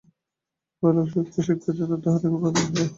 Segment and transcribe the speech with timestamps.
[0.83, 2.87] বালক শুককে শিক্ষার জন্য তাঁহার নিকট পাঠানো হইল।